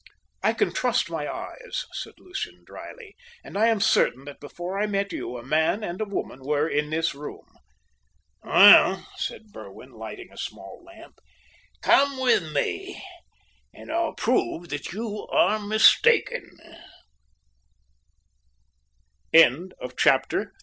[0.41, 4.87] "I can trust my eyes," said Lucian, drily, "and I am certain that before I
[4.87, 7.45] met you a man and a woman were in this room."
[8.41, 11.19] "Well," said Berwin, lighting a small lamp,
[11.83, 13.03] "come with me
[13.75, 16.49] and I'll prove that you are mistaken."
[19.31, 20.51] CHAPTER IV MRS.
[20.51, 20.51] KEB